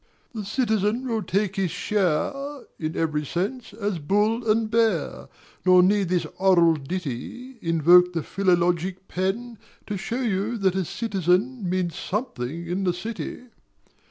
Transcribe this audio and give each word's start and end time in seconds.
The 0.33 0.43
Citizen 0.43 1.07
will 1.07 1.21
take 1.21 1.57
his 1.57 1.69
share 1.69 2.33
(In 2.79 2.97
every 2.97 3.23
sense) 3.23 3.71
as 3.71 3.99
bull 3.99 4.49
and 4.49 4.67
bear; 4.71 5.29
Nor 5.63 5.83
need 5.83 6.09
this 6.09 6.25
oral 6.39 6.73
ditty 6.73 7.59
Invoke 7.61 8.13
the 8.13 8.21
philologic 8.23 9.07
pen 9.07 9.59
To 9.85 9.97
show 9.97 10.21
you 10.21 10.57
that 10.57 10.73
a 10.73 10.85
Citizen 10.85 11.69
Means 11.69 11.95
Something 11.95 12.65
in 12.65 12.83
the 12.83 12.95
City. 12.95 13.41